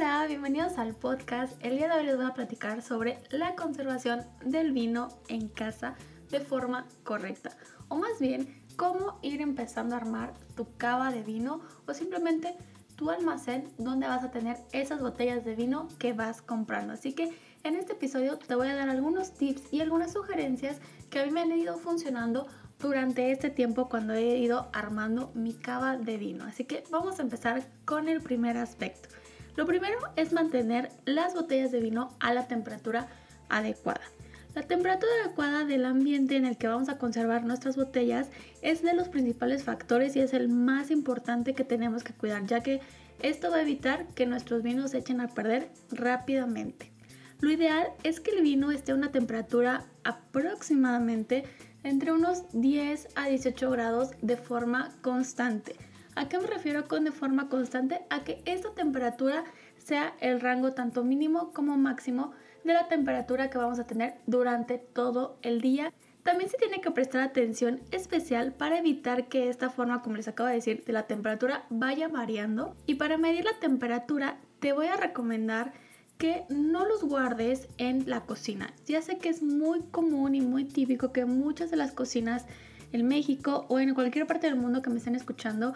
Hola, 0.00 0.26
bienvenidos 0.28 0.78
al 0.78 0.94
podcast. 0.94 1.54
El 1.58 1.76
día 1.76 1.88
de 1.88 1.98
hoy 1.98 2.06
les 2.06 2.16
voy 2.16 2.26
a 2.26 2.32
platicar 2.32 2.82
sobre 2.82 3.18
la 3.30 3.56
conservación 3.56 4.24
del 4.44 4.70
vino 4.70 5.08
en 5.26 5.48
casa 5.48 5.96
de 6.30 6.38
forma 6.38 6.86
correcta. 7.02 7.50
O 7.88 7.96
más 7.96 8.20
bien, 8.20 8.62
cómo 8.76 9.18
ir 9.22 9.40
empezando 9.40 9.96
a 9.96 9.98
armar 9.98 10.34
tu 10.54 10.68
cava 10.76 11.10
de 11.10 11.24
vino 11.24 11.62
o 11.88 11.94
simplemente 11.94 12.54
tu 12.94 13.10
almacén 13.10 13.72
donde 13.76 14.06
vas 14.06 14.22
a 14.22 14.30
tener 14.30 14.58
esas 14.70 15.00
botellas 15.00 15.44
de 15.44 15.56
vino 15.56 15.88
que 15.98 16.12
vas 16.12 16.42
comprando. 16.42 16.92
Así 16.92 17.12
que 17.12 17.36
en 17.64 17.74
este 17.74 17.94
episodio 17.94 18.38
te 18.38 18.54
voy 18.54 18.68
a 18.68 18.76
dar 18.76 18.90
algunos 18.90 19.34
tips 19.34 19.72
y 19.72 19.80
algunas 19.80 20.12
sugerencias 20.12 20.76
que 21.10 21.18
a 21.18 21.24
mí 21.24 21.32
me 21.32 21.40
han 21.40 21.50
ido 21.50 21.76
funcionando 21.76 22.46
durante 22.78 23.32
este 23.32 23.50
tiempo 23.50 23.88
cuando 23.88 24.14
he 24.14 24.38
ido 24.38 24.68
armando 24.72 25.32
mi 25.34 25.54
cava 25.54 25.96
de 25.96 26.18
vino. 26.18 26.44
Así 26.44 26.62
que 26.62 26.84
vamos 26.88 27.18
a 27.18 27.22
empezar 27.22 27.66
con 27.84 28.08
el 28.08 28.20
primer 28.20 28.58
aspecto. 28.58 29.08
Lo 29.58 29.66
primero 29.66 29.98
es 30.14 30.32
mantener 30.32 30.92
las 31.04 31.34
botellas 31.34 31.72
de 31.72 31.80
vino 31.80 32.14
a 32.20 32.32
la 32.32 32.46
temperatura 32.46 33.08
adecuada. 33.48 34.02
La 34.54 34.62
temperatura 34.62 35.10
adecuada 35.24 35.64
del 35.64 35.84
ambiente 35.84 36.36
en 36.36 36.46
el 36.46 36.56
que 36.56 36.68
vamos 36.68 36.88
a 36.88 36.96
conservar 36.96 37.42
nuestras 37.42 37.74
botellas 37.74 38.28
es 38.62 38.82
de 38.84 38.94
los 38.94 39.08
principales 39.08 39.64
factores 39.64 40.14
y 40.14 40.20
es 40.20 40.32
el 40.32 40.48
más 40.48 40.92
importante 40.92 41.54
que 41.54 41.64
tenemos 41.64 42.04
que 42.04 42.12
cuidar, 42.12 42.46
ya 42.46 42.60
que 42.60 42.80
esto 43.20 43.50
va 43.50 43.56
a 43.56 43.62
evitar 43.62 44.06
que 44.14 44.26
nuestros 44.26 44.62
vinos 44.62 44.92
se 44.92 44.98
echen 44.98 45.20
a 45.20 45.26
perder 45.26 45.70
rápidamente. 45.90 46.92
Lo 47.40 47.50
ideal 47.50 47.88
es 48.04 48.20
que 48.20 48.30
el 48.30 48.42
vino 48.42 48.70
esté 48.70 48.92
a 48.92 48.94
una 48.94 49.10
temperatura 49.10 49.86
aproximadamente 50.04 51.42
entre 51.82 52.12
unos 52.12 52.44
10 52.52 53.08
a 53.16 53.26
18 53.26 53.70
grados 53.72 54.10
de 54.22 54.36
forma 54.36 54.94
constante. 55.02 55.74
¿A 56.18 56.28
qué 56.28 56.36
me 56.36 56.48
refiero 56.48 56.88
con 56.88 57.04
de 57.04 57.12
forma 57.12 57.48
constante? 57.48 58.00
A 58.10 58.24
que 58.24 58.42
esta 58.44 58.74
temperatura 58.74 59.44
sea 59.76 60.14
el 60.18 60.40
rango 60.40 60.72
tanto 60.72 61.04
mínimo 61.04 61.52
como 61.52 61.76
máximo 61.76 62.32
de 62.64 62.72
la 62.72 62.88
temperatura 62.88 63.50
que 63.50 63.58
vamos 63.58 63.78
a 63.78 63.86
tener 63.86 64.16
durante 64.26 64.78
todo 64.78 65.38
el 65.42 65.60
día. 65.60 65.92
También 66.24 66.50
se 66.50 66.56
tiene 66.56 66.80
que 66.80 66.90
prestar 66.90 67.20
atención 67.20 67.82
especial 67.92 68.52
para 68.52 68.80
evitar 68.80 69.28
que 69.28 69.48
esta 69.48 69.70
forma, 69.70 70.02
como 70.02 70.16
les 70.16 70.26
acabo 70.26 70.48
de 70.48 70.56
decir, 70.56 70.84
de 70.84 70.92
la 70.92 71.06
temperatura 71.06 71.66
vaya 71.70 72.08
variando. 72.08 72.74
Y 72.86 72.96
para 72.96 73.16
medir 73.16 73.44
la 73.44 73.56
temperatura 73.60 74.40
te 74.58 74.72
voy 74.72 74.88
a 74.88 74.96
recomendar 74.96 75.72
que 76.18 76.46
no 76.48 76.84
los 76.84 77.04
guardes 77.04 77.68
en 77.78 78.10
la 78.10 78.22
cocina. 78.22 78.74
Ya 78.86 79.02
sé 79.02 79.18
que 79.18 79.28
es 79.28 79.40
muy 79.40 79.82
común 79.82 80.34
y 80.34 80.40
muy 80.40 80.64
típico 80.64 81.12
que 81.12 81.26
muchas 81.26 81.70
de 81.70 81.76
las 81.76 81.92
cocinas 81.92 82.44
en 82.90 83.06
México 83.06 83.66
o 83.68 83.78
en 83.78 83.94
cualquier 83.94 84.26
parte 84.26 84.48
del 84.48 84.56
mundo 84.56 84.82
que 84.82 84.90
me 84.90 84.98
estén 84.98 85.14
escuchando 85.14 85.74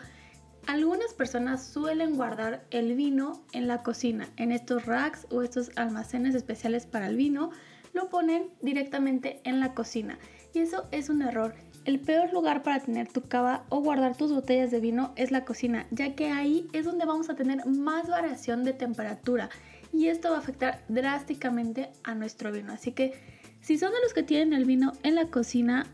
algunas 0.67 1.13
personas 1.15 1.67
suelen 1.67 2.17
guardar 2.17 2.65
el 2.71 2.95
vino 2.95 3.43
en 3.53 3.67
la 3.67 3.83
cocina, 3.83 4.29
en 4.37 4.53
estos 4.53 4.87
racks 4.87 5.27
o 5.31 5.43
estos 5.43 5.71
almacenes 5.77 6.35
especiales 6.35 6.87
para 6.87 7.07
el 7.07 7.17
vino, 7.17 7.51
lo 7.93 8.09
ponen 8.09 8.51
directamente 8.61 9.41
en 9.45 9.61
la 9.61 9.75
cocina 9.75 10.19
y 10.55 10.61
eso 10.61 10.87
es 10.91 11.09
un 11.09 11.23
error. 11.23 11.55
El 11.85 11.99
peor 11.99 12.33
lugar 12.33 12.63
para 12.63 12.81
tener 12.81 13.09
tu 13.09 13.23
cava 13.23 13.65
o 13.69 13.81
guardar 13.81 14.17
tus 14.17 14.33
botellas 14.33 14.71
de 14.71 14.81
vino 14.81 15.13
es 15.17 15.31
la 15.31 15.45
cocina, 15.45 15.87
ya 15.91 16.15
que 16.15 16.31
ahí 16.31 16.69
es 16.73 16.85
donde 16.85 17.05
vamos 17.05 17.29
a 17.29 17.35
tener 17.35 17.67
más 17.67 18.09
variación 18.09 18.63
de 18.63 18.73
temperatura 18.73 19.51
y 19.93 20.07
esto 20.07 20.31
va 20.31 20.37
a 20.37 20.41
afectar 20.41 20.85
drásticamente 20.89 21.91
a 22.05 22.15
nuestro 22.15 22.53
vino. 22.53 22.73
Así 22.73 22.93
que 22.93 23.15
si 23.61 23.79
son 23.79 23.93
de 23.93 24.01
los 24.03 24.15
que 24.15 24.23
tienen 24.23 24.53
el 24.53 24.65
vino 24.65 24.93
en 25.03 25.17
la 25.17 25.27
cocina, 25.27 25.87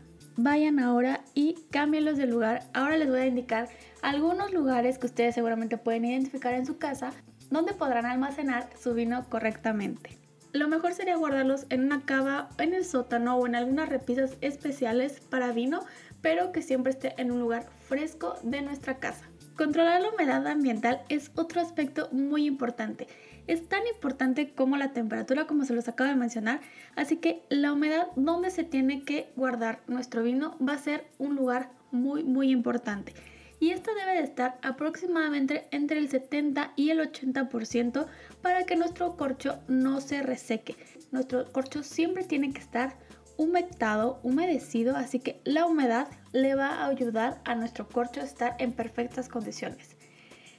vayan 0.43 0.79
ahora 0.79 1.21
y 1.33 1.55
cámbienlos 1.69 2.17
de 2.17 2.25
lugar. 2.25 2.63
Ahora 2.73 2.97
les 2.97 3.09
voy 3.09 3.19
a 3.19 3.27
indicar 3.27 3.67
algunos 4.01 4.53
lugares 4.53 4.97
que 4.97 5.07
ustedes 5.07 5.35
seguramente 5.35 5.77
pueden 5.77 6.05
identificar 6.05 6.53
en 6.53 6.65
su 6.65 6.77
casa 6.77 7.11
donde 7.49 7.73
podrán 7.73 8.05
almacenar 8.05 8.69
su 8.79 8.93
vino 8.93 9.25
correctamente. 9.29 10.17
Lo 10.53 10.67
mejor 10.67 10.93
sería 10.93 11.17
guardarlos 11.17 11.65
en 11.69 11.83
una 11.83 12.05
cava, 12.05 12.49
en 12.57 12.73
el 12.73 12.85
sótano 12.85 13.35
o 13.35 13.45
en 13.45 13.55
algunas 13.55 13.89
repisas 13.89 14.37
especiales 14.41 15.19
para 15.19 15.51
vino, 15.51 15.81
pero 16.21 16.51
que 16.51 16.61
siempre 16.61 16.91
esté 16.91 17.13
en 17.17 17.31
un 17.31 17.39
lugar 17.39 17.67
fresco 17.87 18.35
de 18.43 18.61
nuestra 18.61 18.97
casa. 18.97 19.25
Controlar 19.55 20.01
la 20.01 20.09
humedad 20.09 20.47
ambiental 20.47 21.01
es 21.09 21.31
otro 21.35 21.59
aspecto 21.59 22.07
muy 22.11 22.45
importante. 22.45 23.07
Es 23.49 23.67
tan 23.67 23.81
importante 23.87 24.51
como 24.53 24.77
la 24.77 24.93
temperatura, 24.93 25.47
como 25.47 25.65
se 25.65 25.73
los 25.73 25.87
acabo 25.87 26.07
de 26.07 26.15
mencionar, 26.15 26.61
así 26.95 27.17
que 27.17 27.41
la 27.49 27.73
humedad 27.73 28.09
donde 28.15 28.51
se 28.51 28.63
tiene 28.63 29.01
que 29.03 29.31
guardar 29.35 29.81
nuestro 29.87 30.21
vino 30.21 30.55
va 30.59 30.73
a 30.73 30.77
ser 30.77 31.07
un 31.17 31.35
lugar 31.35 31.71
muy 31.91 32.23
muy 32.23 32.51
importante 32.51 33.15
y 33.59 33.71
esto 33.71 33.89
debe 33.95 34.19
de 34.19 34.23
estar 34.23 34.59
aproximadamente 34.61 35.67
entre 35.71 35.97
el 35.97 36.09
70 36.09 36.73
y 36.75 36.91
el 36.91 36.99
80% 36.99 38.05
para 38.43 38.65
que 38.65 38.75
nuestro 38.75 39.17
corcho 39.17 39.59
no 39.67 39.99
se 39.99 40.21
reseque. 40.21 40.75
Nuestro 41.11 41.51
corcho 41.51 41.81
siempre 41.81 42.25
tiene 42.25 42.53
que 42.53 42.61
estar 42.61 42.97
humectado, 43.35 44.19
humedecido, 44.21 44.95
así 44.95 45.19
que 45.19 45.41
la 45.43 45.65
humedad 45.65 46.07
le 46.33 46.53
va 46.53 46.67
a 46.67 46.87
ayudar 46.87 47.41
a 47.45 47.55
nuestro 47.55 47.89
corcho 47.89 48.21
a 48.21 48.25
estar 48.25 48.55
en 48.59 48.73
perfectas 48.73 49.27
condiciones. 49.27 49.95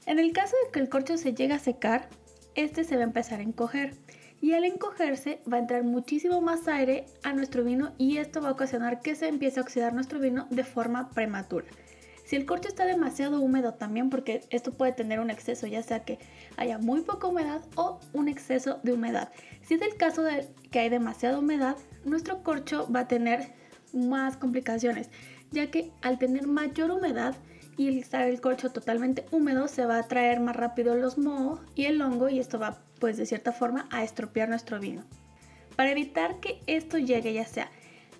En 0.06 0.18
el 0.18 0.32
caso 0.32 0.56
de 0.64 0.72
que 0.72 0.80
el 0.80 0.88
corcho 0.88 1.16
se 1.16 1.34
llegue 1.34 1.54
a 1.54 1.58
secar, 1.58 2.08
este 2.54 2.84
se 2.84 2.96
va 2.96 3.02
a 3.02 3.06
empezar 3.06 3.40
a 3.40 3.44
encoger 3.44 3.94
y 4.40 4.52
al 4.52 4.64
encogerse 4.64 5.42
va 5.50 5.58
a 5.58 5.60
entrar 5.60 5.84
muchísimo 5.84 6.40
más 6.40 6.66
aire 6.68 7.06
a 7.22 7.32
nuestro 7.32 7.62
vino 7.64 7.92
y 7.98 8.16
esto 8.16 8.40
va 8.40 8.48
a 8.48 8.52
ocasionar 8.52 9.00
que 9.00 9.14
se 9.14 9.28
empiece 9.28 9.60
a 9.60 9.62
oxidar 9.62 9.92
nuestro 9.92 10.18
vino 10.18 10.46
de 10.50 10.64
forma 10.64 11.10
prematura. 11.10 11.66
Si 12.24 12.36
el 12.36 12.46
corcho 12.46 12.68
está 12.68 12.86
demasiado 12.86 13.40
húmedo 13.40 13.74
también, 13.74 14.08
porque 14.08 14.44
esto 14.50 14.70
puede 14.72 14.92
tener 14.92 15.18
un 15.18 15.30
exceso, 15.30 15.66
ya 15.66 15.82
sea 15.82 16.04
que 16.04 16.20
haya 16.56 16.78
muy 16.78 17.00
poca 17.00 17.26
humedad 17.26 17.60
o 17.74 17.98
un 18.12 18.28
exceso 18.28 18.78
de 18.84 18.92
humedad. 18.92 19.32
Si 19.62 19.74
es 19.74 19.82
el 19.82 19.96
caso 19.96 20.22
de 20.22 20.48
que 20.70 20.78
hay 20.78 20.88
demasiada 20.90 21.40
humedad, 21.40 21.76
nuestro 22.04 22.44
corcho 22.44 22.88
va 22.88 23.00
a 23.00 23.08
tener 23.08 23.52
más 23.92 24.36
complicaciones, 24.36 25.10
ya 25.50 25.72
que 25.72 25.90
al 26.02 26.20
tener 26.20 26.46
mayor 26.46 26.92
humedad 26.92 27.34
y 27.80 27.98
estar 27.98 28.28
el 28.28 28.42
corcho 28.42 28.70
totalmente 28.70 29.24
húmedo, 29.30 29.66
se 29.66 29.86
va 29.86 29.96
a 29.96 30.06
traer 30.06 30.38
más 30.38 30.54
rápido 30.54 30.96
los 30.96 31.16
mohos 31.16 31.60
y 31.74 31.86
el 31.86 32.02
hongo 32.02 32.28
y 32.28 32.38
esto 32.38 32.58
va 32.58 32.76
pues 32.98 33.16
de 33.16 33.24
cierta 33.24 33.52
forma 33.52 33.88
a 33.90 34.04
estropear 34.04 34.50
nuestro 34.50 34.78
vino. 34.78 35.02
Para 35.76 35.92
evitar 35.92 36.40
que 36.40 36.60
esto 36.66 36.98
llegue 36.98 37.32
ya 37.32 37.46
sea 37.46 37.70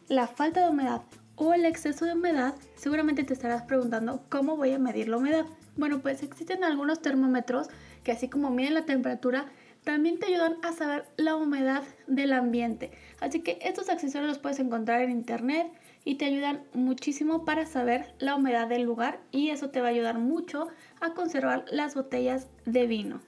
la 0.08 0.26
falta 0.26 0.64
de 0.64 0.70
humedad 0.70 1.02
o 1.36 1.52
el 1.52 1.66
exceso 1.66 2.06
de 2.06 2.14
humedad, 2.14 2.54
seguramente 2.74 3.22
te 3.22 3.34
estarás 3.34 3.64
preguntando 3.64 4.24
cómo 4.30 4.56
voy 4.56 4.72
a 4.72 4.78
medir 4.78 5.10
la 5.10 5.18
humedad. 5.18 5.44
Bueno, 5.76 6.00
pues 6.00 6.22
existen 6.22 6.64
algunos 6.64 7.02
termómetros 7.02 7.68
que 8.02 8.12
así 8.12 8.30
como 8.30 8.48
miden 8.48 8.72
la 8.72 8.86
temperatura, 8.86 9.44
también 9.84 10.18
te 10.18 10.26
ayudan 10.26 10.56
a 10.62 10.72
saber 10.72 11.04
la 11.18 11.36
humedad 11.36 11.82
del 12.06 12.32
ambiente. 12.32 12.92
Así 13.20 13.40
que 13.40 13.58
estos 13.60 13.90
accesorios 13.90 14.28
los 14.28 14.38
puedes 14.38 14.58
encontrar 14.58 15.02
en 15.02 15.10
internet 15.10 15.70
y 16.10 16.16
te 16.16 16.24
ayudan 16.24 16.64
muchísimo 16.74 17.44
para 17.44 17.66
saber 17.66 18.16
la 18.18 18.34
humedad 18.34 18.66
del 18.66 18.82
lugar 18.82 19.20
y 19.30 19.50
eso 19.50 19.70
te 19.70 19.80
va 19.80 19.86
a 19.86 19.90
ayudar 19.90 20.18
mucho 20.18 20.66
a 21.00 21.14
conservar 21.14 21.64
las 21.70 21.94
botellas 21.94 22.48
de 22.66 22.88
vino. 22.88 23.20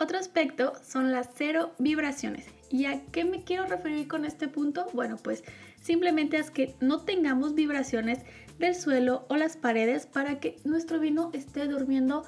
Otro 0.00 0.18
aspecto 0.18 0.72
son 0.82 1.12
las 1.12 1.28
cero 1.36 1.72
vibraciones. 1.78 2.48
¿Y 2.68 2.86
a 2.86 3.00
qué 3.12 3.24
me 3.24 3.44
quiero 3.44 3.66
referir 3.66 4.08
con 4.08 4.24
este 4.24 4.48
punto? 4.48 4.88
Bueno, 4.92 5.18
pues 5.22 5.44
simplemente 5.80 6.36
es 6.36 6.50
que 6.50 6.74
no 6.80 7.02
tengamos 7.02 7.54
vibraciones 7.54 8.18
del 8.58 8.74
suelo 8.74 9.24
o 9.28 9.36
las 9.36 9.56
paredes 9.56 10.06
para 10.06 10.40
que 10.40 10.56
nuestro 10.64 10.98
vino 10.98 11.30
esté 11.32 11.68
durmiendo 11.68 12.24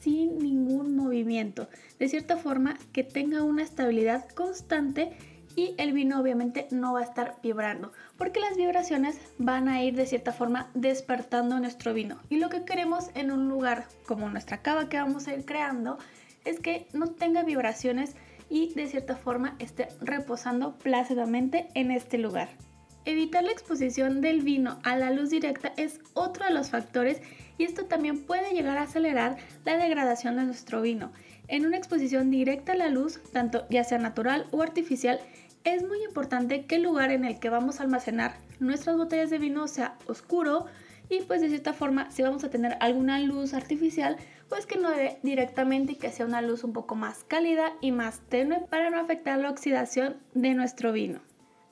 sin 0.00 0.40
ningún 0.40 0.96
movimiento. 0.96 1.68
De 2.00 2.08
cierta 2.08 2.38
forma, 2.38 2.76
que 2.92 3.04
tenga 3.04 3.44
una 3.44 3.62
estabilidad 3.62 4.28
constante 4.30 5.16
y 5.58 5.74
el 5.76 5.92
vino 5.92 6.20
obviamente 6.20 6.68
no 6.70 6.92
va 6.92 7.00
a 7.00 7.02
estar 7.02 7.34
vibrando 7.42 7.90
porque 8.16 8.38
las 8.38 8.56
vibraciones 8.56 9.18
van 9.38 9.66
a 9.66 9.82
ir 9.82 9.96
de 9.96 10.06
cierta 10.06 10.32
forma 10.32 10.70
despertando 10.74 11.58
nuestro 11.58 11.92
vino 11.92 12.20
y 12.28 12.36
lo 12.36 12.48
que 12.48 12.64
queremos 12.64 13.10
en 13.16 13.32
un 13.32 13.48
lugar 13.48 13.88
como 14.06 14.30
nuestra 14.30 14.62
cava 14.62 14.88
que 14.88 14.98
vamos 14.98 15.26
a 15.26 15.34
ir 15.34 15.44
creando 15.44 15.98
es 16.44 16.60
que 16.60 16.86
no 16.92 17.08
tenga 17.08 17.42
vibraciones 17.42 18.14
y 18.48 18.72
de 18.74 18.86
cierta 18.86 19.16
forma 19.16 19.56
esté 19.58 19.88
reposando 20.00 20.78
plácidamente 20.78 21.66
en 21.74 21.90
este 21.90 22.18
lugar. 22.18 22.50
evitar 23.04 23.42
la 23.42 23.50
exposición 23.50 24.20
del 24.20 24.42
vino 24.42 24.78
a 24.84 24.96
la 24.96 25.10
luz 25.10 25.30
directa 25.30 25.72
es 25.76 25.98
otro 26.14 26.44
de 26.44 26.52
los 26.52 26.70
factores 26.70 27.20
y 27.58 27.64
esto 27.64 27.86
también 27.86 28.24
puede 28.24 28.52
llegar 28.52 28.78
a 28.78 28.82
acelerar 28.82 29.38
la 29.64 29.76
degradación 29.76 30.36
de 30.36 30.44
nuestro 30.44 30.80
vino. 30.82 31.10
En 31.48 31.66
una 31.66 31.78
exposición 31.78 32.30
directa 32.30 32.72
a 32.72 32.76
la 32.76 32.88
luz, 32.88 33.20
tanto 33.32 33.66
ya 33.70 33.82
sea 33.82 33.98
natural 33.98 34.46
o 34.52 34.62
artificial, 34.62 35.18
es 35.64 35.86
muy 35.86 36.02
importante 36.04 36.66
que 36.66 36.76
el 36.76 36.82
lugar 36.82 37.10
en 37.10 37.24
el 37.24 37.38
que 37.38 37.50
vamos 37.50 37.80
a 37.80 37.82
almacenar 37.82 38.36
nuestras 38.60 38.96
botellas 38.96 39.30
de 39.30 39.38
vino 39.38 39.68
sea 39.68 39.96
oscuro 40.06 40.66
y 41.08 41.20
pues 41.22 41.40
de 41.40 41.48
cierta 41.48 41.72
forma 41.72 42.10
si 42.10 42.22
vamos 42.22 42.44
a 42.44 42.50
tener 42.50 42.76
alguna 42.80 43.18
luz 43.20 43.54
artificial 43.54 44.16
pues 44.48 44.66
que 44.66 44.78
no 44.78 44.90
dé 44.90 45.18
directamente 45.22 45.92
y 45.92 45.96
que 45.96 46.10
sea 46.10 46.26
una 46.26 46.42
luz 46.42 46.64
un 46.64 46.72
poco 46.72 46.94
más 46.94 47.24
cálida 47.24 47.72
y 47.80 47.92
más 47.92 48.20
tenue 48.28 48.60
para 48.70 48.90
no 48.90 48.98
afectar 48.98 49.38
la 49.38 49.50
oxidación 49.50 50.16
de 50.34 50.54
nuestro 50.54 50.92
vino. 50.92 51.20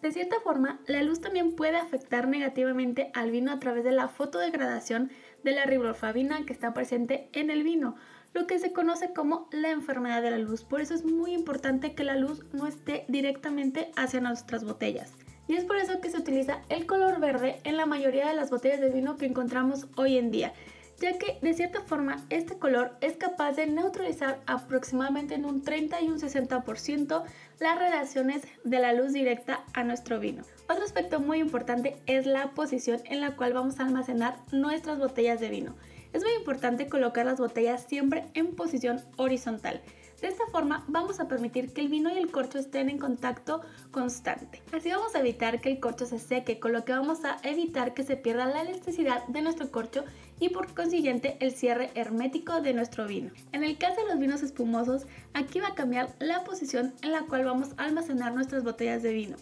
De 0.02 0.12
cierta 0.12 0.36
forma, 0.44 0.78
la 0.86 1.02
luz 1.02 1.20
también 1.20 1.56
puede 1.56 1.78
afectar 1.78 2.28
negativamente 2.28 3.10
al 3.14 3.30
vino 3.30 3.50
a 3.50 3.58
través 3.58 3.82
de 3.82 3.92
la 3.92 4.08
fotodegradación 4.08 5.10
de 5.42 5.52
la 5.52 5.64
riboflavina 5.64 6.44
que 6.44 6.52
está 6.52 6.74
presente 6.74 7.28
en 7.32 7.50
el 7.50 7.62
vino, 7.62 7.96
lo 8.36 8.46
que 8.46 8.58
se 8.58 8.74
conoce 8.74 9.14
como 9.14 9.48
la 9.50 9.70
enfermedad 9.70 10.20
de 10.20 10.30
la 10.30 10.36
luz. 10.36 10.62
Por 10.62 10.82
eso 10.82 10.92
es 10.92 11.06
muy 11.06 11.32
importante 11.32 11.94
que 11.94 12.04
la 12.04 12.16
luz 12.16 12.44
no 12.52 12.66
esté 12.66 13.06
directamente 13.08 13.90
hacia 13.96 14.20
nuestras 14.20 14.62
botellas. 14.62 15.14
Y 15.48 15.54
es 15.54 15.64
por 15.64 15.78
eso 15.78 16.02
que 16.02 16.10
se 16.10 16.18
utiliza 16.18 16.60
el 16.68 16.84
color 16.84 17.18
verde 17.18 17.60
en 17.64 17.78
la 17.78 17.86
mayoría 17.86 18.28
de 18.28 18.34
las 18.34 18.50
botellas 18.50 18.80
de 18.80 18.90
vino 18.90 19.16
que 19.16 19.24
encontramos 19.24 19.86
hoy 19.96 20.18
en 20.18 20.30
día, 20.30 20.52
ya 21.00 21.16
que 21.16 21.38
de 21.40 21.54
cierta 21.54 21.80
forma 21.80 22.26
este 22.28 22.58
color 22.58 22.98
es 23.00 23.16
capaz 23.16 23.52
de 23.52 23.68
neutralizar 23.68 24.38
aproximadamente 24.46 25.34
en 25.34 25.46
un 25.46 25.62
30 25.62 26.02
y 26.02 26.08
un 26.08 26.18
60% 26.18 27.22
las 27.58 27.78
radiaciones 27.78 28.42
de 28.64 28.80
la 28.80 28.92
luz 28.92 29.14
directa 29.14 29.64
a 29.72 29.82
nuestro 29.82 30.20
vino. 30.20 30.42
Otro 30.68 30.84
aspecto 30.84 31.20
muy 31.20 31.38
importante 31.38 31.96
es 32.04 32.26
la 32.26 32.50
posición 32.50 33.00
en 33.06 33.22
la 33.22 33.34
cual 33.34 33.54
vamos 33.54 33.80
a 33.80 33.86
almacenar 33.86 34.36
nuestras 34.52 34.98
botellas 34.98 35.40
de 35.40 35.48
vino. 35.48 35.74
Es 36.16 36.22
muy 36.22 36.32
importante 36.32 36.88
colocar 36.88 37.26
las 37.26 37.38
botellas 37.38 37.84
siempre 37.86 38.24
en 38.32 38.56
posición 38.56 39.02
horizontal. 39.16 39.82
De 40.22 40.28
esta 40.28 40.46
forma 40.50 40.82
vamos 40.88 41.20
a 41.20 41.28
permitir 41.28 41.74
que 41.74 41.82
el 41.82 41.90
vino 41.90 42.08
y 42.08 42.16
el 42.16 42.30
corcho 42.30 42.58
estén 42.58 42.88
en 42.88 42.96
contacto 42.96 43.60
constante. 43.90 44.62
Así 44.72 44.88
vamos 44.88 45.14
a 45.14 45.20
evitar 45.20 45.60
que 45.60 45.68
el 45.68 45.78
corcho 45.78 46.06
se 46.06 46.18
seque, 46.18 46.58
con 46.58 46.72
lo 46.72 46.86
que 46.86 46.94
vamos 46.94 47.22
a 47.26 47.36
evitar 47.42 47.92
que 47.92 48.02
se 48.02 48.16
pierda 48.16 48.46
la 48.46 48.62
elasticidad 48.62 49.26
de 49.26 49.42
nuestro 49.42 49.70
corcho 49.70 50.06
y 50.40 50.48
por 50.48 50.74
consiguiente 50.74 51.36
el 51.40 51.52
cierre 51.52 51.90
hermético 51.94 52.62
de 52.62 52.72
nuestro 52.72 53.06
vino. 53.06 53.30
En 53.52 53.62
el 53.62 53.76
caso 53.76 54.00
de 54.00 54.06
los 54.06 54.18
vinos 54.18 54.42
espumosos, 54.42 55.06
aquí 55.34 55.60
va 55.60 55.68
a 55.68 55.74
cambiar 55.74 56.14
la 56.18 56.44
posición 56.44 56.94
en 57.02 57.12
la 57.12 57.26
cual 57.26 57.44
vamos 57.44 57.72
a 57.76 57.84
almacenar 57.84 58.32
nuestras 58.32 58.64
botellas 58.64 59.02
de 59.02 59.12
vino. 59.12 59.36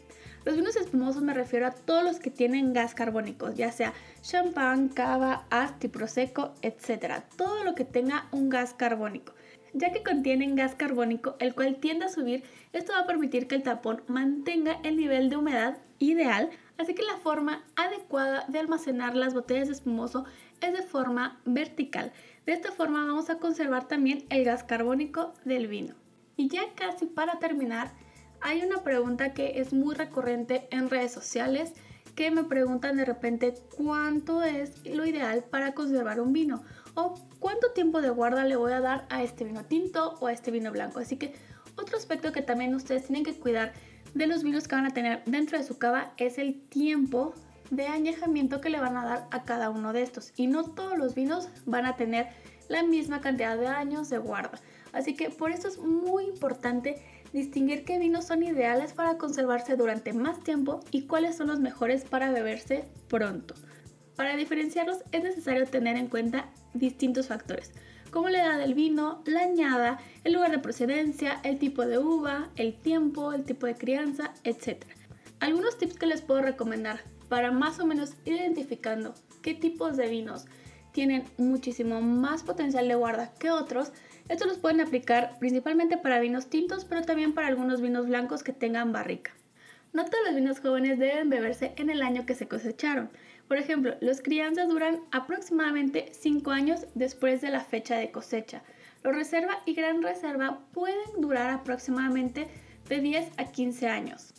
Los 0.45 0.57
vinos 0.57 0.77
espumosos 0.77 1.23
me 1.23 1.33
refiero 1.33 1.67
a 1.67 1.71
todos 1.71 2.05
los 2.05 2.19
que 2.19 2.31
tienen 2.31 2.75
gas 2.75 2.95
carbónico, 2.95 3.51
ya 3.55 3.73
sea 3.73 3.95
champán, 4.21 4.89
cava, 4.89 5.47
asti, 5.49 5.89
prosecco, 5.89 6.53
etc. 6.61 7.23
Todo 7.37 7.65
lo 7.65 7.75
que 7.75 7.87
tenga 7.87 8.29
un 8.31 8.51
gas 8.51 8.75
carbónico. 8.75 9.33
Ya 9.73 9.91
que 9.91 10.03
contienen 10.03 10.55
gas 10.55 10.75
carbónico, 10.75 11.37
el 11.39 11.55
cual 11.55 11.77
tiende 11.77 12.05
a 12.05 12.11
subir, 12.11 12.45
esto 12.75 12.93
va 12.93 13.01
a 13.01 13.07
permitir 13.07 13.49
que 13.49 13.55
el 13.55 13.63
tapón 13.63 14.03
mantenga 14.07 14.81
el 14.83 14.99
nivel 14.99 15.31
de 15.31 15.37
humedad 15.37 15.79
ideal, 15.99 16.51
así 16.77 16.95
que 16.95 17.03
la 17.03 17.17
forma 17.17 17.65
adecuada 17.75 18.45
de 18.47 18.59
almacenar 18.59 19.17
las 19.17 19.33
botellas 19.33 19.69
de 19.69 19.75
espumoso 19.75 20.27
es 20.61 20.75
de 20.75 20.83
forma 20.83 21.41
vertical. 21.47 22.13
De 22.45 22.53
esta 22.53 22.71
forma 22.71 23.07
vamos 23.07 23.31
a 23.31 23.39
conservar 23.39 23.89
también 23.89 24.27
el 24.29 24.45
gas 24.45 24.63
carbónico 24.63 25.33
del 25.47 25.69
vino. 25.69 25.95
Y 26.37 26.49
ya 26.49 26.63
casi 26.75 27.07
para 27.07 27.39
terminar, 27.39 27.93
hay 28.45 28.63
una 28.63 28.85
pregunta 28.85 29.33
que 29.33 29.59
es 29.59 29.73
muy 29.73 29.95
recurrente 29.95 30.69
en 30.71 30.91
redes 30.91 31.11
sociales 31.11 31.73
que 32.15 32.31
me 32.31 32.45
preguntan 32.45 32.99
de 32.99 33.07
repente 33.07 33.55
cuánto 33.75 34.43
es 34.43 34.85
lo 34.85 35.07
ideal 35.07 35.43
para 35.45 35.73
conservar 35.73 36.21
un 36.21 36.35
vino 36.35 36.63
o 36.95 37.15
cuánto 37.41 37.73
tiempo 37.73 38.03
de 38.03 38.11
guarda 38.11 38.45
le 38.45 38.57
voy 38.57 38.73
a 38.73 38.81
dar 38.81 39.07
a 39.09 39.23
este 39.23 39.45
vino 39.45 39.65
tinto 39.65 40.19
o 40.21 40.27
a 40.27 40.33
este 40.33 40.51
vino 40.51 40.71
blanco. 40.71 41.01
Así 41.01 41.17
que 41.17 41.35
otro 41.77 41.97
aspecto 41.97 42.33
que 42.33 42.43
también 42.43 42.75
ustedes 42.75 43.07
tienen 43.07 43.25
que 43.25 43.35
cuidar 43.35 43.73
de 44.13 44.27
los 44.27 44.43
vinos 44.43 44.69
que 44.69 44.77
van 44.77 44.85
a 44.85 44.93
tener 44.93 45.25
dentro 45.25 45.57
de 45.57 45.65
su 45.65 45.79
cava 45.79 46.13
es 46.19 46.37
el 46.37 46.61
tiempo 46.69 47.33
de 47.71 47.87
añejamiento 47.87 48.61
que 48.61 48.69
le 48.69 48.79
van 48.79 48.99
a 48.99 49.07
dar 49.07 49.29
a 49.31 49.45
cada 49.45 49.71
uno 49.71 49.95
de 49.95 50.03
estos. 50.03 50.35
Y 50.37 50.49
no 50.49 50.65
todos 50.65 50.99
los 50.99 51.15
vinos 51.15 51.49
van 51.65 51.87
a 51.87 51.97
tener 51.97 52.29
la 52.69 52.83
misma 52.83 53.23
cantidad 53.23 53.57
de 53.57 53.69
años 53.69 54.11
de 54.11 54.19
guarda. 54.19 54.61
Así 54.93 55.17
que 55.17 55.31
por 55.31 55.51
eso 55.51 55.67
es 55.67 55.79
muy 55.79 56.25
importante 56.27 57.03
distinguir 57.35 57.85
qué 57.85 57.99
vinos 57.99 58.27
son 58.27 58.45
ideales 58.45 58.93
para 58.93 59.19
conservarse 59.19 59.75
durante 59.75 60.13
más 60.13 60.39
tiempo 60.41 60.79
y 60.93 61.03
cuáles 61.03 61.37
son 61.37 61.49
los 61.49 61.59
mejores 61.59 62.05
para 62.05 62.31
beberse 62.31 62.85
pronto. 63.09 63.57
Para 64.15 64.37
diferenciarlos 64.37 64.99
es 65.11 65.25
necesario 65.25 65.67
tener 65.67 65.97
en 65.97 66.07
cuenta 66.07 66.49
distintos 66.75 67.27
factores, 67.27 67.73
como 68.13 68.29
la 68.29 68.39
edad 68.39 68.59
del 68.59 68.75
vino, 68.75 69.21
la 69.27 69.41
añada, 69.41 69.99
el 70.23 70.35
lugar 70.35 70.53
de 70.53 70.61
procedencia, 70.61 71.41
el 71.43 71.59
tipo 71.59 71.85
de 71.85 71.99
uva, 71.99 72.51
el 72.55 72.81
tiempo, 72.81 73.33
el 73.33 73.43
tipo 73.43 73.67
de 73.67 73.75
crianza, 73.75 74.33
etc. 74.45 74.85
Algunos 75.41 75.77
tips 75.77 75.99
que 75.99 76.07
les 76.07 76.23
puedo 76.23 76.41
recomendar 76.41 77.01
para 77.29 77.51
más 77.51 77.81
o 77.81 77.87
menos 77.87 78.15
identificando 78.25 79.13
qué 79.43 79.55
tipos 79.55 79.97
de 79.97 80.07
vinos 80.07 80.45
tienen 80.93 81.25
muchísimo 81.37 82.01
más 82.01 82.45
potencial 82.45 82.87
de 82.87 82.95
guarda 82.95 83.33
que 83.41 83.51
otros 83.51 83.91
estos 84.29 84.49
los 84.49 84.59
pueden 84.59 84.81
aplicar 84.81 85.39
principalmente 85.39 85.99
para 85.99 86.21
vinos 86.21 86.49
tintos, 86.49 86.85
pero 86.85 87.03
también 87.03 87.35
para 87.35 87.49
algunos 87.49 87.81
vinos 87.81 88.07
blancos 88.07 88.43
que 88.43 88.53
tengan 88.53 88.93
barrica. 88.93 89.33
No 89.93 90.05
todos 90.07 90.25
los 90.27 90.35
vinos 90.35 90.61
jóvenes 90.61 90.99
deben 90.99 91.29
beberse 91.29 91.73
en 91.77 91.91
el 91.91 92.03
año 92.03 92.27
que 92.27 92.35
se 92.35 92.49
cosecharon. 92.49 93.11
Por 93.47 93.59
ejemplo, 93.59 93.95
los 94.01 94.23
crianzas 94.23 94.69
duran 94.69 95.01
aproximadamente 95.13 96.11
5 96.13 96.51
años 96.51 96.87
después 96.95 97.43
de 97.43 97.51
la 97.51 97.61
fecha 97.61 97.97
de 97.97 98.11
cosecha. 98.11 98.63
Los 99.03 99.15
reserva 99.15 99.61
y 99.67 99.75
gran 99.75 100.03
reserva 100.03 100.61
pueden 100.73 101.21
durar 101.21 101.51
aproximadamente 101.51 102.49
de 102.89 103.01
10 103.01 103.33
a 103.37 103.45
15 103.45 103.89
años. 103.89 104.33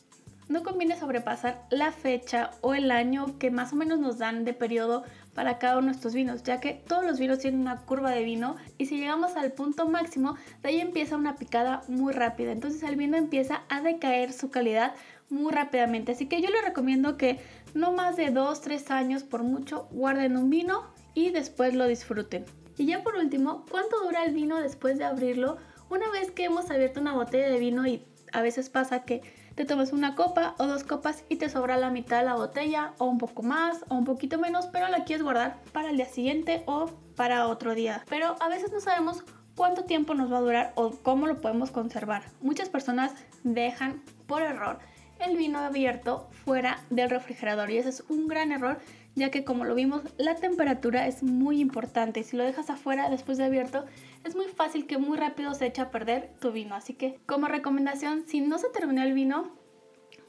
No 0.48 0.64
conviene 0.64 0.98
sobrepasar 0.98 1.62
la 1.70 1.92
fecha 1.92 2.52
o 2.62 2.74
el 2.74 2.92
año 2.92 3.38
que 3.40 3.52
más 3.52 3.74
o 3.74 3.76
menos 3.76 4.00
nos 4.00 4.18
dan 4.18 4.44
de 4.44 4.54
periodo 4.54 5.04
para 5.36 5.60
cada 5.60 5.78
uno 5.78 5.88
de 5.88 5.92
estos 5.92 6.14
vinos, 6.14 6.42
ya 6.44 6.60
que 6.60 6.82
todos 6.88 7.06
los 7.06 7.20
vinos 7.20 7.40
tienen 7.40 7.60
una 7.60 7.82
curva 7.82 8.12
de 8.12 8.24
vino 8.24 8.56
y 8.78 8.86
si 8.86 8.98
llegamos 8.98 9.36
al 9.36 9.52
punto 9.52 9.88
máximo, 9.88 10.36
de 10.64 10.70
ahí 10.70 10.80
empieza 10.80 11.18
una 11.18 11.36
picada 11.36 11.84
muy 11.90 12.14
rápida. 12.14 12.54
Entonces 12.54 12.82
el 12.84 12.96
vino 12.96 13.18
empieza 13.18 13.64
a 13.70 13.82
decaer 13.82 14.32
su 14.32 14.50
calidad 14.50 14.96
muy 15.30 15.52
rápidamente. 15.52 16.14
Así 16.14 16.28
que 16.28 16.42
yo 16.42 16.50
les 16.50 16.64
recomiendo 16.64 17.18
que 17.18 17.40
no 17.74 17.92
más 17.92 18.16
de 18.16 18.34
2-3 18.34 18.90
años 18.92 19.24
por 19.24 19.44
mucho 19.44 19.90
guarden 19.92 20.38
un 20.38 20.50
vino 20.50 20.86
y 21.14 21.32
después 21.32 21.76
lo 21.76 21.86
disfruten. 21.86 22.46
Y 22.78 22.86
ya 22.86 23.04
por 23.04 23.16
último, 23.16 23.66
¿cuánto 23.70 24.02
dura 24.04 24.24
el 24.24 24.34
vino 24.34 24.62
después 24.62 24.98
de 24.98 25.04
abrirlo? 25.04 25.58
Una 25.90 26.10
vez 26.12 26.32
que 26.32 26.46
hemos 26.46 26.72
abierto 26.72 27.02
una 27.02 27.14
botella 27.14 27.50
de 27.50 27.60
vino 27.60 27.86
y 27.86 28.06
a 28.32 28.42
veces 28.42 28.70
pasa 28.70 29.04
que 29.04 29.22
te 29.56 29.66
tomas 29.66 29.94
una 29.94 30.16
copa 30.16 30.56
o 30.58 30.68
dos 30.68 30.84
copas 30.84 31.24
y 31.30 31.38
te 31.38 31.50
sobra 31.50 31.78
la 31.78 31.90
mitad 31.90 32.20
de 32.20 32.26
la 32.26 32.36
botella 32.36 32.94
o 32.98 33.06
un 33.06 33.18
poco 33.18 33.42
más 33.42 33.84
o 33.90 33.96
un 33.96 34.04
poquito 34.04 34.38
menos, 34.38 34.68
pero 34.68 34.90
la 34.90 35.06
quieres 35.06 35.24
guardar 35.24 35.62
para 35.72 35.90
el 35.90 35.98
día 35.98 36.06
siguiente 36.06 36.64
o 36.66 36.92
para 37.16 37.48
otro 37.48 37.74
día. 37.74 38.04
Pero 38.10 38.36
a 38.42 38.50
veces 38.50 38.72
no 38.72 38.82
sabemos 38.82 39.24
cuánto 39.56 39.86
tiempo 39.86 40.14
nos 40.14 40.32
va 40.32 40.38
a 40.38 40.42
durar 40.42 40.74
o 40.76 40.92
cómo 40.92 41.28
lo 41.28 41.40
podemos 41.40 41.72
conservar. 41.72 42.24
Muchas 42.42 42.70
personas 42.70 43.14
dejan 43.44 44.04
por 44.28 44.42
error 44.42 44.80
el 45.20 45.38
vino 45.38 45.60
abierto 45.60 46.28
fuera 46.44 46.84
del 46.90 47.10
refrigerador 47.10 47.72
y 47.72 47.78
ese 47.78 47.90
es 47.90 48.04
un 48.10 48.28
gran 48.28 48.52
error 48.52 48.80
ya 49.16 49.32
que 49.32 49.44
como 49.44 49.66
lo 49.66 49.76
vimos 49.76 50.04
la 50.18 50.36
temperatura 50.36 51.08
es 51.08 51.24
muy 51.24 51.60
importante. 51.60 52.24
Si 52.24 52.38
lo 52.38 52.44
dejas 52.44 52.70
afuera 52.70 53.10
después 53.10 53.38
de 53.38 53.46
abierto 53.46 53.86
es 54.24 54.36
muy 54.36 54.48
fácil 54.48 54.86
que 54.86 54.98
muy 54.98 55.18
rápido 55.18 55.54
se 55.54 55.68
eche 55.68 55.82
a 55.82 55.92
perder 55.92 56.32
tu 56.40 56.52
vino. 56.52 56.76
Así 56.76 56.94
que 56.94 57.20
como 57.26 57.48
recomendación 57.48 58.26
si 58.28 58.42
no 58.42 58.58
se 58.58 58.70
terminó 58.70 59.04
el 59.04 59.14
vino 59.14 59.52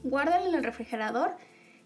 guárdalo 0.03 0.47
en 0.47 0.55
el 0.55 0.63
refrigerador 0.63 1.35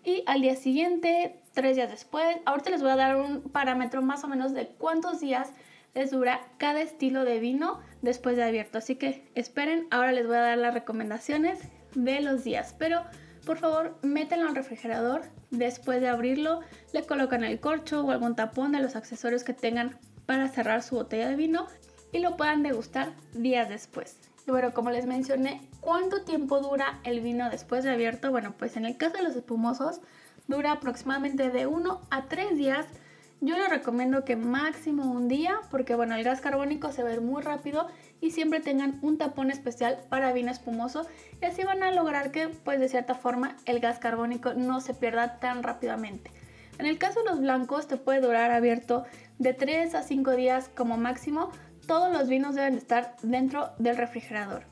y 0.03 0.23
al 0.27 0.41
día 0.41 0.55
siguiente 0.55 1.39
tres 1.53 1.75
días 1.75 1.89
después 1.89 2.37
ahorita 2.45 2.69
les 2.69 2.81
voy 2.81 2.91
a 2.91 2.95
dar 2.95 3.15
un 3.17 3.41
parámetro 3.41 4.01
más 4.01 4.23
o 4.23 4.27
menos 4.27 4.53
de 4.53 4.67
cuántos 4.67 5.19
días 5.19 5.51
les 5.93 6.11
dura 6.11 6.41
cada 6.57 6.81
estilo 6.81 7.25
de 7.25 7.39
vino 7.39 7.79
después 8.01 8.37
de 8.37 8.43
abierto. 8.43 8.77
Así 8.77 8.95
que 8.95 9.29
esperen 9.35 9.87
ahora 9.91 10.11
les 10.11 10.27
voy 10.27 10.37
a 10.37 10.41
dar 10.41 10.57
las 10.57 10.73
recomendaciones 10.73 11.59
de 11.95 12.21
los 12.21 12.43
días. 12.43 12.75
Pero 12.77 13.03
por 13.45 13.57
favor 13.57 13.97
métanlo 14.01 14.47
al 14.47 14.55
refrigerador. 14.55 15.23
Después 15.49 16.01
de 16.01 16.07
abrirlo, 16.07 16.61
le 16.93 17.05
colocan 17.05 17.43
el 17.43 17.59
corcho 17.59 18.01
o 18.01 18.11
algún 18.11 18.35
tapón 18.35 18.71
de 18.71 18.79
los 18.79 18.95
accesorios 18.95 19.43
que 19.43 19.53
tengan 19.53 19.97
para 20.25 20.47
cerrar 20.47 20.83
su 20.83 20.95
botella 20.95 21.27
de 21.27 21.35
vino 21.35 21.67
y 22.11 22.19
lo 22.19 22.37
puedan 22.37 22.63
degustar 22.63 23.13
días 23.33 23.69
después. 23.69 24.17
Y 24.47 24.51
bueno, 24.51 24.73
como 24.73 24.91
les 24.91 25.05
mencioné, 25.05 25.61
¿cuánto 25.81 26.23
tiempo 26.23 26.59
dura 26.59 26.99
el 27.03 27.21
vino 27.21 27.49
después 27.49 27.83
de 27.83 27.91
abierto? 27.91 28.31
Bueno, 28.31 28.53
pues 28.57 28.77
en 28.77 28.85
el 28.85 28.97
caso 28.97 29.17
de 29.17 29.23
los 29.23 29.35
espumosos 29.35 30.01
dura 30.47 30.73
aproximadamente 30.73 31.49
de 31.49 31.67
1 31.67 32.01
a 32.09 32.25
3 32.25 32.57
días 32.57 32.85
Yo 33.43 33.57
les 33.57 33.69
recomiendo 33.69 34.23
que 34.23 34.35
máximo 34.35 35.11
un 35.11 35.27
día, 35.27 35.61
porque 35.71 35.95
bueno, 35.95 36.13
el 36.13 36.23
gas 36.23 36.41
carbónico 36.41 36.91
se 36.91 37.01
ir 37.11 37.21
muy 37.21 37.41
rápido 37.41 37.87
y 38.19 38.29
siempre 38.29 38.59
tengan 38.59 38.99
un 39.01 39.17
tapón 39.17 39.49
especial 39.49 39.97
para 40.09 40.31
vino 40.31 40.51
espumoso 40.51 41.07
y 41.41 41.45
así 41.45 41.63
van 41.63 41.81
a 41.81 41.91
lograr 41.91 42.31
que 42.31 42.49
pues 42.49 42.79
de 42.79 42.87
cierta 42.87 43.15
forma 43.15 43.55
el 43.65 43.79
gas 43.79 43.97
carbónico 43.97 44.53
no 44.53 44.79
se 44.79 44.93
pierda 44.93 45.39
tan 45.39 45.63
rápidamente. 45.63 46.29
En 46.77 46.85
el 46.85 46.99
caso 46.99 47.23
de 47.23 47.31
los 47.31 47.39
blancos 47.39 47.87
te 47.87 47.97
puede 47.97 48.21
durar 48.21 48.51
abierto 48.51 49.05
de 49.39 49.55
3 49.55 49.95
a 49.95 50.03
5 50.03 50.31
días 50.35 50.69
como 50.69 50.97
máximo. 50.97 51.49
Todos 51.87 52.13
los 52.13 52.29
vinos 52.29 52.53
deben 52.53 52.75
estar 52.75 53.15
dentro 53.23 53.71
del 53.79 53.97
refrigerador. 53.97 54.65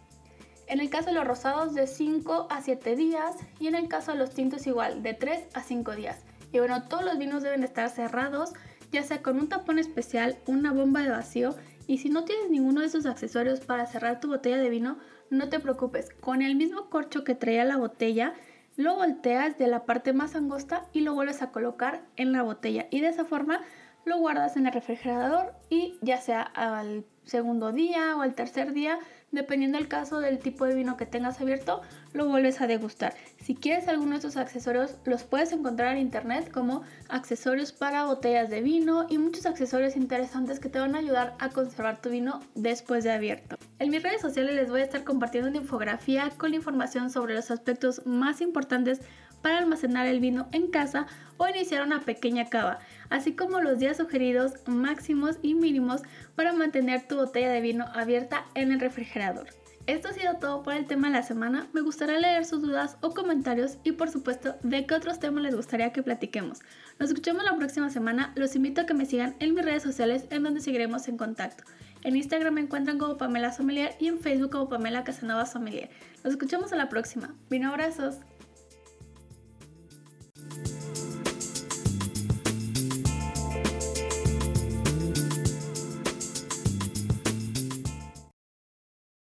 En 0.68 0.80
el 0.80 0.92
caso 0.92 1.08
de 1.08 1.14
los 1.14 1.26
rosados 1.26 1.74
de 1.74 1.88
5 1.88 2.46
a 2.52 2.62
7 2.62 2.96
días 2.96 3.36
y 3.60 3.66
en 3.66 3.74
el 3.74 3.88
caso 3.88 4.12
de 4.12 4.20
los 4.20 4.30
tintos 4.30 4.68
igual 4.68 5.02
de 5.02 5.16
3 5.16 5.48
a 5.56 5.64
5 5.64 5.96
días. 5.96 6.24
Y 6.52 6.60
bueno, 6.60 6.84
todos 6.84 7.04
los 7.04 7.18
vinos 7.18 7.44
deben 7.44 7.64
estar 7.64 7.90
cerrados, 7.90 8.54
ya 8.92 9.04
sea 9.04 9.22
con 9.22 9.38
un 9.38 9.50
tapón 9.50 9.80
especial, 9.80 10.38
una 10.48 10.72
bomba 10.72 11.02
de 11.02 11.10
vacío 11.10 11.56
y 11.90 11.98
si 11.98 12.10
no 12.10 12.24
tienes 12.24 12.52
ninguno 12.52 12.82
de 12.82 12.88
esos 12.88 13.08
accesorios 13.08 13.62
para 13.62 13.88
cerrar 13.88 14.20
tu 14.20 14.28
botella 14.28 14.58
de 14.58 14.70
vino, 14.70 15.00
no 15.32 15.50
te 15.50 15.60
preocupes, 15.60 16.10
con 16.22 16.44
el 16.44 16.56
mismo 16.56 16.90
corcho 16.90 17.24
que 17.24 17.34
traía 17.34 17.66
la 17.66 17.78
botella, 17.78 18.34
lo 18.78 18.96
volteas 18.96 19.58
de 19.58 19.66
la 19.66 19.86
parte 19.86 20.14
más 20.14 20.36
angosta 20.36 20.86
y 20.94 21.02
lo 21.02 21.16
vuelves 21.16 21.42
a 21.42 21.52
colocar 21.52 22.04
en 22.16 22.32
la 22.32 22.44
botella. 22.44 22.88
Y 22.92 23.02
de 23.02 23.10
esa 23.10 23.26
forma 23.26 23.62
lo 24.06 24.18
guardas 24.18 24.58
en 24.58 24.68
el 24.68 24.74
refrigerador 24.74 25.54
y 25.70 25.98
ya 26.02 26.20
sea 26.20 26.42
al 26.42 27.06
segundo 27.24 27.72
día 27.72 28.16
o 28.18 28.22
al 28.22 28.34
tercer 28.34 28.74
día 28.74 29.00
Dependiendo 29.32 29.78
del 29.78 29.88
caso 29.88 30.20
del 30.20 30.40
tipo 30.40 30.66
de 30.66 30.74
vino 30.74 30.98
que 30.98 31.06
tengas 31.06 31.40
abierto, 31.40 31.82
lo 32.14 32.26
vuelves 32.28 32.62
a 32.62 32.68
degustar. 32.68 33.14
Si 33.40 33.54
quieres 33.54 33.88
alguno 33.88 34.12
de 34.12 34.18
estos 34.18 34.38
accesorios, 34.38 34.96
los 35.06 35.24
puedes 35.24 35.52
encontrar 35.52 35.96
en 35.96 36.02
internet 36.02 36.50
como 36.52 36.82
accesorios 37.10 37.72
para 37.72 38.06
botellas 38.06 38.50
de 38.50 38.62
vino 38.62 39.06
y 39.08 39.20
muchos 39.20 39.46
accesorios 39.46 39.96
interesantes 39.96 40.60
que 40.60 40.70
te 40.70 40.80
van 40.80 40.96
a 40.96 41.00
ayudar 41.00 41.36
a 41.38 41.50
conservar 41.50 42.02
tu 42.02 42.10
vino 42.10 42.40
después 42.56 43.04
de 43.04 43.12
abierto. 43.12 43.58
En 43.78 43.92
mis 43.92 44.02
redes 44.02 44.22
sociales 44.22 44.56
les 44.56 44.70
voy 44.70 44.82
a 44.82 44.86
estar 44.86 45.04
compartiendo 45.04 45.50
una 45.50 45.60
infografía 45.60 46.32
con 46.32 46.50
la 46.50 46.56
información 46.56 47.12
sobre 47.12 47.36
los 47.36 47.52
aspectos 47.52 48.06
más 48.08 48.42
importantes 48.42 49.00
para 49.44 49.60
almacenar 49.60 50.08
el 50.08 50.20
vino 50.20 50.48
en 50.52 50.72
casa 50.72 51.06
o 51.38 51.48
iniciar 51.48 51.84
una 51.84 52.02
pequeña 52.02 52.50
cava, 52.50 52.80
así 53.10 53.36
como 53.36 53.62
los 53.62 53.80
días 53.80 53.98
sugeridos 53.98 54.54
máximos 54.66 55.38
y 55.42 55.56
mínimos 55.56 56.02
para 56.36 56.54
mantener 56.54 57.08
tu 57.08 57.16
botella 57.16 57.50
de 57.50 57.62
vino 57.62 57.86
abierta 57.94 58.46
en 58.56 58.72
el 58.72 58.80
refrigerador. 58.80 59.48
Esto 59.90 60.10
ha 60.10 60.14
sido 60.14 60.36
todo 60.36 60.62
por 60.62 60.76
el 60.76 60.86
tema 60.86 61.08
de 61.08 61.14
la 61.14 61.24
semana. 61.24 61.68
Me 61.74 61.82
gustaría 61.82 62.20
leer 62.20 62.46
sus 62.46 62.62
dudas 62.62 62.98
o 63.02 63.16
comentarios 63.16 63.78
y 63.84 63.94
por 63.94 64.12
supuesto 64.12 64.56
de 64.62 64.86
qué 64.86 64.94
otros 64.94 65.20
temas 65.20 65.44
les 65.44 65.56
gustaría 65.56 65.92
que 65.92 66.04
platiquemos. 66.04 66.60
Nos 67.00 67.10
escuchamos 67.10 67.44
la 67.44 67.56
próxima 67.56 67.90
semana. 67.90 68.32
Los 68.36 68.56
invito 68.56 68.82
a 68.82 68.86
que 68.86 68.94
me 68.94 69.08
sigan 69.08 69.36
en 69.40 69.56
mis 69.56 69.66
redes 69.66 69.82
sociales 69.82 70.26
en 70.30 70.44
donde 70.44 70.62
seguiremos 70.62 71.08
en 71.08 71.18
contacto. 71.18 71.64
En 72.04 72.16
Instagram 72.16 72.54
me 72.54 72.62
encuentran 72.62 73.00
como 73.00 73.18
Pamela 73.18 73.52
Sommelier 73.52 73.96
y 74.00 74.10
en 74.10 74.20
Facebook 74.20 74.52
como 74.52 74.70
Pamela 74.70 75.04
Casanova 75.04 75.48
Sommelier. 75.48 75.90
Nos 76.24 76.34
escuchamos 76.34 76.72
a 76.72 76.76
la 76.76 76.88
próxima. 76.88 77.34
Vino 77.50 77.70
abrazos. 77.70 78.18